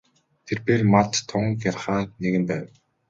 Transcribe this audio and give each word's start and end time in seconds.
Тэрбээр 0.47 0.81
малд 0.93 1.13
тун 1.29 1.45
гярхай 1.61 2.01
нэгэн 2.21 2.43
байв. 2.49 2.65